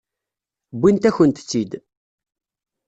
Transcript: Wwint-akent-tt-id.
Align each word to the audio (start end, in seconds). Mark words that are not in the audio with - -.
Wwint-akent-tt-id. 0.79 1.71